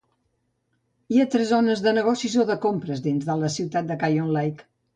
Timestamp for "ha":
1.23-1.27